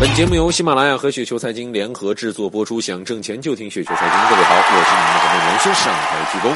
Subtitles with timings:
[0.00, 4.30] 本节目由喜马拉雅和雪球财经联合制作播出，想挣钱就听雪球财经。
[4.30, 6.54] 各位好，我是你们的主播文轩，上台鞠躬。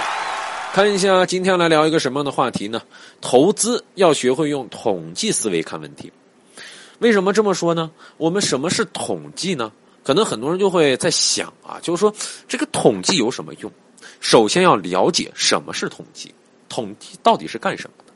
[0.72, 2.80] 看一下，今天来聊一个什么样的话题呢？
[3.20, 6.12] 投资要学会用统计思维看问题。
[7.00, 7.90] 为什么这么说呢？
[8.16, 9.72] 我们什么是统计呢？
[10.04, 12.14] 可能很多人就会在想啊，就是说
[12.46, 13.70] 这个统计有什么用？
[14.20, 16.32] 首先要了解什么是统计，
[16.68, 18.11] 统计到底是干什么的？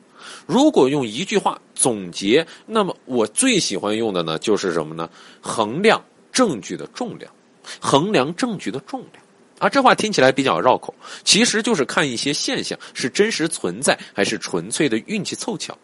[0.46, 5.08] 如果用一句话总结，那么我最喜欢用的呢，就是什么呢？
[5.40, 7.32] 衡量证据的重量，
[7.80, 9.22] 衡量证据的重量。
[9.58, 10.94] 啊，这话听起来比较绕口，
[11.24, 15.76] 其实就是看一些现象是真实存在，还是纯粹的运气凑巧。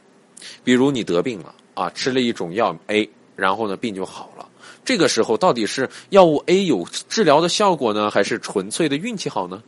[0.62, 4.46] 比如你得病了啊，吃了一种药 A，然后呢病就好了。
[4.84, 9.62] 这个时候到底是药物 A 有治疗的效果呢，还是纯粹的运气好呢？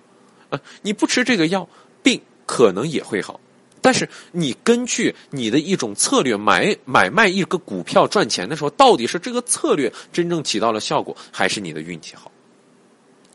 [0.51, 1.67] 啊，你不吃这个药，
[2.03, 3.41] 病可能也会好。
[3.85, 12.33] 但是你根据你的一种策略买买卖一个股票赚钱的时候，到底是这个策略真正起到了效果，还是你的运气好？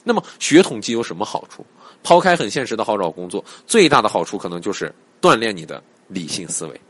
[0.03, 1.63] 那么学统计有什么好处？
[2.01, 4.91] 抛开很现实的好找工作，最大的好处可能就是
[5.21, 6.81] 锻炼你的理性思维。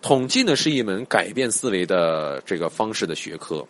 [0.00, 3.66] 统计呢是一门改变思维的这个方式的学科。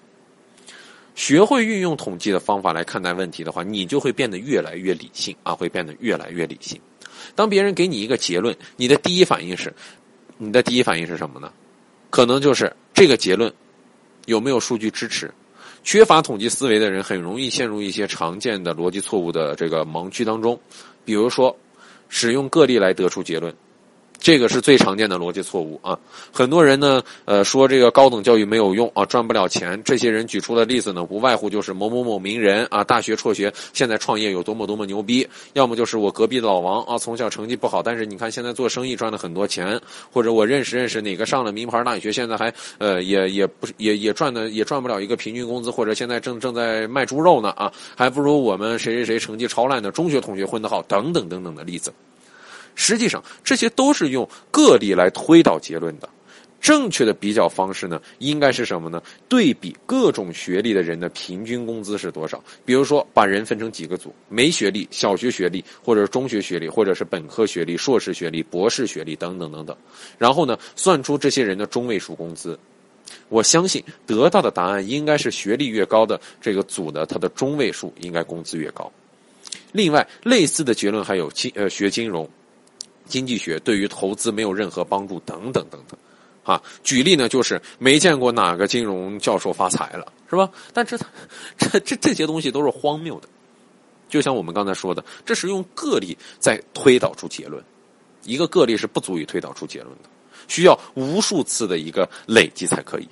[1.14, 6.78] 学会运用统计的方法来看待问题的话，你就会变得越来越理性啊，会变得越来越理性。
[7.34, 9.72] 当别人给你一个结论，你的第一反应是，
[10.39, 11.53] 你的第一反应是什么呢？
[12.11, 13.53] 可能就是这个结论
[14.27, 15.33] 有没有数据支持？
[15.83, 20.58] 缺乏统计思维的人很容易陷入一些常见的逻辑错误的这个盲区当中，
[21.05, 21.55] 比如说
[22.08, 23.55] 使用个例来得出结论。
[24.25, 25.98] 这个是最常见的逻辑错误啊！
[26.33, 29.78] 很多人呢，呃，说这个高等教育没有用啊，赚不了钱。
[29.84, 35.22] 这些人举出的例子呢，无外乎就是某某某名人啊，大学辍学，现在创业有多么多么牛逼；
[35.53, 39.78] 要么就是我隔壁的老王啊，从小成绩不好，但是你看现在做生意赚了很多钱；
[40.11, 51.93] 或者我认识认识哪个上了名牌大学，现在还呃也也不也也赚的也赚不了一个平均工资，或者现在正正在卖猪肉呢啊，还不如我们谁谁谁成绩超烂的中学同学混得好，等等等等的例子。
[52.74, 56.08] 实际上，这些都是用个例来推导结论的。
[56.60, 59.02] 正确的比较方式呢，应该是什么呢？
[59.28, 62.42] 对比各种学历的人的平均工资是多少？
[62.64, 69.76] 比如说，把人分成几个组：没学历、小学学历，或者是中学学历，或者是本科学历、硕士学历、博士学历等等等等。
[70.16, 72.58] 然后呢，算出这些人的中位数工资。
[73.28, 78.91] 我相信得到的答案应该是学历越高的这个组的，它的中位数应该工资越高。
[79.72, 82.26] 另外，类似的结论还有金呃学金融。
[83.06, 85.98] 经济学对于投资没有任何帮助，等等等等，
[86.42, 90.50] 啊，举例呢，就是没见过哪个金融教授发财了，是吧？
[90.72, 90.97] 但这
[91.56, 93.28] 这这这些东西都是荒谬的，
[94.09, 97.62] 就像我们刚才说的，这是用个例在推导出结论，
[98.25, 100.09] 一个个例是不足以推导出结论的，
[100.48, 103.09] 需要无数次的一个累积才可以。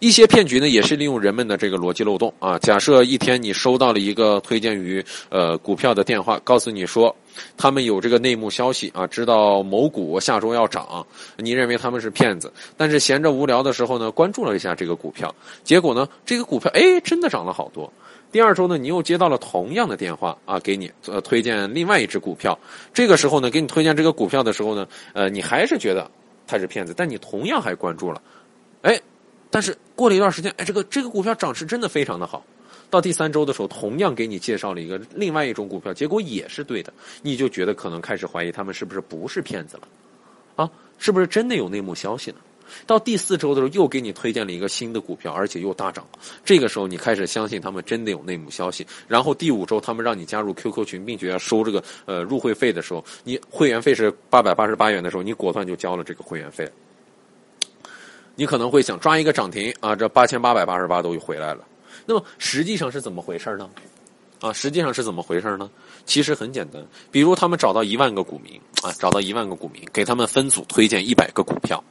[0.00, 2.58] 一些骗局呢，也是利用人们的这个逻辑漏洞啊。
[2.58, 7.14] 假设一天你收到了一个推荐于呃股票的电话，告诉你说
[7.54, 11.06] 他们有这个内幕消息啊，知道某股下周要涨，
[11.36, 15.34] 你认为他们是骗子，但是闲着无聊的时候呢，关注了一下这个股票，
[15.64, 17.92] 结果呢，这个股票哎真的涨了好多。
[18.32, 22.58] 第二周呢，你又接到了同样的电话啊，给你呃推荐另外一只股票，
[22.94, 26.10] 这个时候呢，给你推荐这个股票的时候呢，呃，你还是觉得
[26.46, 28.22] 他是骗子，但你同样还关注了，
[28.80, 28.98] 哎。
[29.50, 32.44] 但是过了一段时间，哎，这个这个股票涨势真的非常的好。
[32.88, 39.88] 到第三周的时候，同样给你介绍了一个另外一种股票，结果也是对的，你就觉得可能开始怀疑他们是不是不是骗子了，
[40.56, 42.38] 啊，是不是真的有内幕消息呢？
[42.86, 46.06] 到第四周的时候，又给你推荐了一个新的股票，而且又大涨。
[46.44, 48.86] 这个时候，你开始相信他们真的有内幕消息。
[49.08, 56.68] 然后第五周，他们让你加入 QQ 群，并且要收这个呃入会费的时候，你会员费是八百八十八元的时候，你果断就交了这个会员费。
[58.40, 61.62] 你可能会想抓一个涨停啊，这八千八百八十八都回来了。
[62.06, 63.68] 那么实际上是怎么回事呢？
[64.40, 65.68] 啊，实际上是怎么回事呢？
[66.06, 71.84] 其实很简单，比如他们找到一万个股民啊，找到一万个股民，给他们分组推荐一百个股票。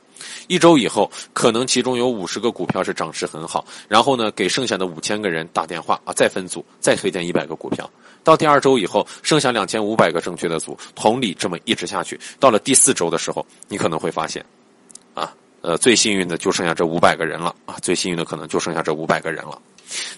[0.48, 7.88] 一周以后，可能其中有五十个股票是涨势很好，然后呢，给剩下的五千个人打电话啊，再分组，再推荐一百个股票。
[8.24, 14.44] 到第二周以后，剩下两千五百个正确的组，同理这么一直下去，到了第四周的时候，你可能会发现，
[15.62, 17.76] 呃，最幸运的就剩下这五百个人了啊！
[17.82, 19.62] 最幸运的可能就剩下这五百个人了。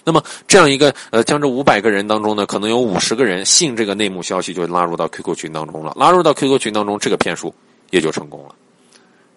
[0.04, 5.92] 那么这样一个呃，将这五百个人当中呢，可能有五十个人信这个内幕消息，就拉入到 QQ 群当中了。
[5.96, 7.54] 拉入到 QQ 群当中，这个骗术
[7.90, 8.54] 也就成功了。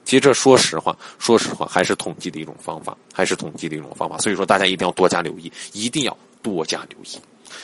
[0.04, 4.18] 其实这说实话，说实话还是统计的一种方法，还是统计的一种方法。
[4.19, 7.18] 所以说，大家一定要多加留意，一定要多加留意。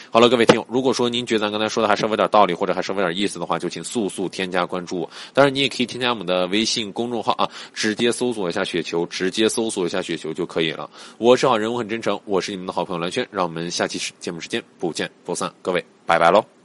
[0.09, 5.09] 好了，各位听友，如果说您觉得咱刚才说的还稍微有点道理，或者还稍微有点意思的话，就请速速添加关注。
[5.33, 10.89] 当然，你也可以添加我们的微信公众号啊，直接搜索一下雪球，直接搜索一下雪球就可以了。
[11.17, 16.60] 我是好人，我很真诚，我是你们的好朋友蓝轩，让我们下期节目时间不见不散，各位拜拜喽。